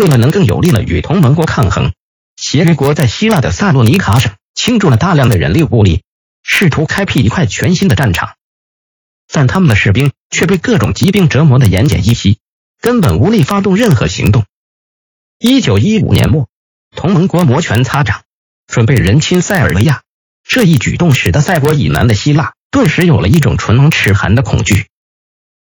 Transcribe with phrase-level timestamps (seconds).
[0.00, 1.92] 为了能更有力的与同盟国抗衡，
[2.34, 6.04] 协约国在希腊的萨洛尼卡省倾注了大量的人力物力，
[6.42, 8.36] 试图开辟一块全新的战场。
[9.30, 12.38] 但他们的士兵却被各种疾病折磨得奄奄一息，
[12.80, 14.46] 根本无力发动任何行动。
[15.38, 16.48] 一九一五年末，
[16.96, 18.22] 同盟国摩拳擦掌，
[18.66, 20.00] 准备人侵塞尔维亚。
[20.42, 24.86] 这一举动使得塞国以南的希腊顿时有了一种唇亡齿寒的恐惧。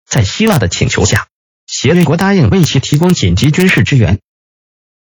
[0.04, 1.28] 在希腊的请求下，
[1.78, 4.22] 协约国答应为其提供紧急军事支援。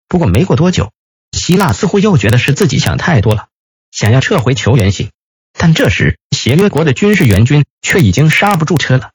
[0.07, 0.91] 不过没过多久，
[1.31, 3.49] 希腊似乎又觉得是自己想太多了，
[3.91, 5.11] 想要撤回求援信。
[5.53, 9.11] 但这时，协约国的军事援军却已经刹不住车了。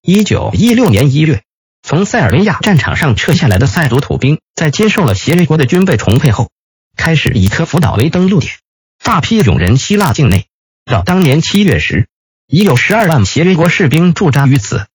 [0.00, 1.42] 一九一六年一月，
[1.82, 6.50] 从塞尔维亚战场上撤下来的塞族土兵，在接受了协约国的军备重配后，
[6.96, 8.54] 开始以科孚岛为登陆点。
[9.02, 10.46] 大批涌人希腊境内，
[10.86, 12.08] 到当年七月时，
[12.46, 14.86] 已有十二万协约国士兵驻扎于此。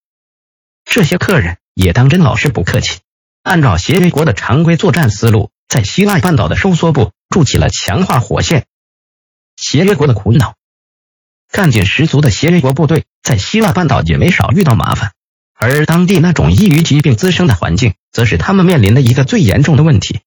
[0.84, 3.00] 这些客人也当真老是不客气，
[3.42, 8.66] 按照协约国的常规作战思路，在希腊半岛的收缩部筑起了强化火线。
[9.56, 10.54] 协约国的苦恼，
[11.50, 15.12] 干劲十足的协约国部队在希腊半岛也没少遇到麻烦，
[15.54, 20.20] 而当地那种易于疾病滋生的环境，则是他们面临的一个最严重的问题。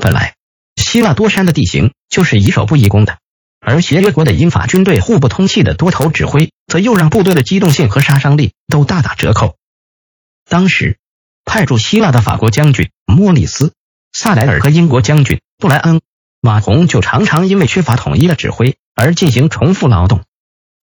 [0.00, 0.34] 本来。
[0.76, 3.18] 希腊多山的地形就是宜守不宜攻的，
[3.60, 9.56] 而协约国的英法军队互不通气的多头指挥，则又让部队的机动性和杀伤力都大打折扣。
[10.48, 10.98] 当时
[11.44, 13.68] 派驻希腊的法国将军莫里斯·
[14.12, 15.96] 萨莱尔和英国将军布莱恩·
[16.40, 20.24] 马洪就常常因为缺乏统一的指挥而进行重复劳动，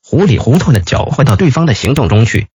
[0.03, 2.47] 糊里糊涂的搅和到对方的行动中去。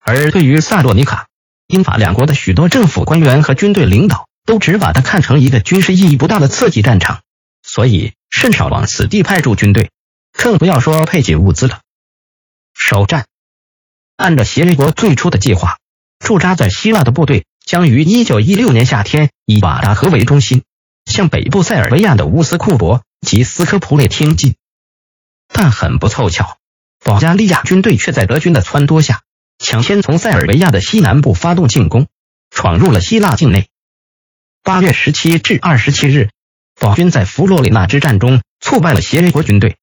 [0.00, 1.28] 而对于萨洛尼卡，
[1.66, 4.28] 英法两国的许多政府官员和军队领导。
[4.46, 7.22] 都只把它看成一个军事意义不大的刺激战场，
[7.62, 9.90] 所以甚少往此地派驻军队，
[10.32, 11.80] 更不要说配给物资了。
[12.74, 13.24] 首战，
[14.16, 15.78] 按照协约国最初的计划，
[16.24, 20.62] 驻扎在希腊的部队将于一九一六年夏天以瓦达河为中心，
[21.04, 24.54] 向北部塞尔维亚的乌斯库博及斯科普列挺进。
[25.52, 26.56] 但很不凑巧，
[27.04, 29.20] 保加利亚军队却在德军的撺掇下，
[29.58, 32.06] 抢先从塞尔维亚的西南部发动进攻，
[32.50, 33.68] 闯入了希腊境内。
[34.62, 36.30] 八月十七至二十七日，
[36.80, 39.76] 保军在弗洛里纳之战中挫败了协约国军队。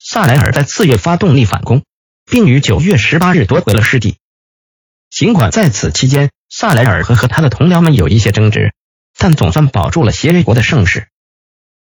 [0.00, 1.82] 萨莱尔在次月发动逆反攻，
[2.24, 4.16] 并于九月十八日夺回了失地。
[5.12, 8.72] 尽管在此期间，萨莱尔和和他的同僚们有一些争执，
[9.18, 11.08] 但总算保住了协约国的盛世。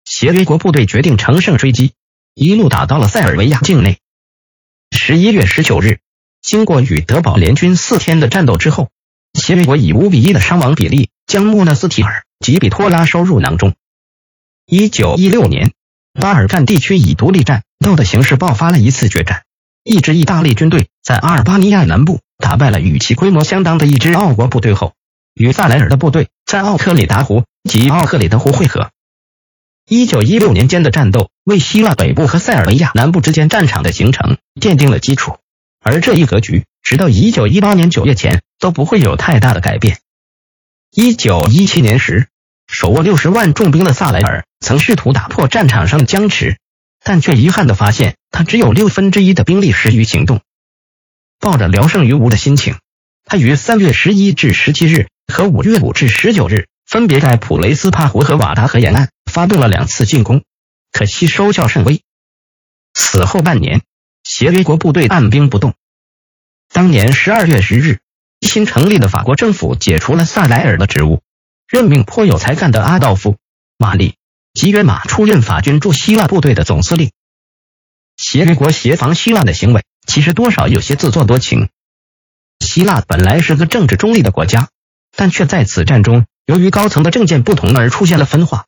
[0.05, 1.91] 协约国部队决定乘胜追击，
[2.33, 3.99] 一路打到了塞尔维亚境内。
[4.95, 5.99] 十一月十九日，
[6.41, 8.89] 经过与德保联军四天的战斗之后，
[9.33, 11.09] 协约国以五比一的伤亡比例。
[11.27, 13.75] 将莫纳斯提尔及比托拉收入囊中。
[14.65, 15.73] 一九一六年，
[16.13, 19.43] 巴尔干地区以独立战斗的形式爆发了一次决战，
[19.83, 24.93] 一支意大利军队在阿尔巴尼亚南部打败了与其规模相当的一支奥国部队后，
[25.35, 28.89] 与萨莱尔的部队在奥克里达湖及奥克里德湖会合。
[29.87, 35.37] 一九一六年间的战斗为希腊北部和塞尔维亚南部之间战场的形成奠定了基础，
[35.81, 39.99] 而这一格局直到一九一八年九月前都不会有太大的改变。
[40.95, 42.27] 一九一七年时，
[42.67, 46.57] 手握六十万重兵的萨莱尔曾试图打破战场上的僵持，
[47.03, 50.39] 但却遗憾地发现他只有六分之一的兵力适于行动。
[51.39, 52.77] 抱着聊胜于无的心情，
[53.23, 60.43] 他于三月十一至十七日和五月五至十九日分别在普雷斯帕湖和瓦达河沿岸发动了两次进攻，
[60.91, 62.01] 可惜收效甚微。
[62.93, 63.81] 此后半年，
[64.23, 65.73] 协约国部队按兵不动。
[66.71, 67.99] 当年十二月十日。
[68.41, 71.21] 新成立的法国政府解除了萨莱尔的职务，
[71.67, 73.33] 任命颇有才干的阿道夫·
[73.77, 74.11] 玛丽·
[74.53, 77.11] 吉约马出任法军驻希腊部队的总司令。
[78.15, 81.69] 协约国协防希腊的行为其实多少有些自作多情。
[82.59, 84.69] 希腊本来是个政治中立的国家，
[85.15, 88.65] 但却在此战中由于高层的政见不同而出现了分化。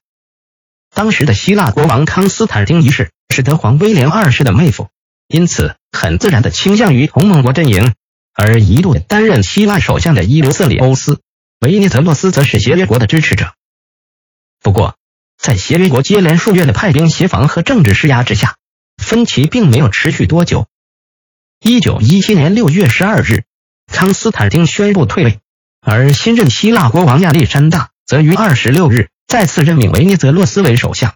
[0.93, 4.89] 当时的希腊国王康斯坦丁一世是德皇威廉二世的妹夫，
[5.27, 7.95] 因此很自然的倾向于同盟国阵营。
[8.33, 11.15] 而一度担任希腊首相的伊留瑟里欧斯·
[11.59, 13.53] 维尼泽洛斯则是协约国的支持者。
[14.61, 14.95] 不过，
[15.37, 18.57] 在协约国接连数月的派兵协防和政治施压之下，
[18.97, 20.67] 分歧并没有持续多久。
[21.63, 23.43] 一九一七年六月十二日，
[23.85, 25.39] 康斯坦丁宣布退位，
[25.79, 31.13] 而新任希腊国王亚历山大则于二十六日再次任命维尼泽洛斯为首相。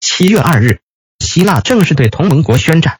[0.00, 0.80] 七月二日，
[1.20, 2.98] 希腊正式对同盟国宣战。